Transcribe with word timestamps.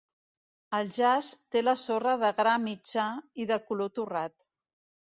El 0.77 0.89
jaç 0.95 1.29
té 1.55 1.63
la 1.67 1.77
sorra 1.83 2.17
de 2.25 2.33
gra 2.41 2.57
mitjà 2.67 3.07
i 3.45 3.51
de 3.55 3.63
color 3.71 3.97
torrat. 4.01 4.51